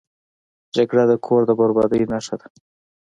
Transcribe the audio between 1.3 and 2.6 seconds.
د بربادۍ نښه ده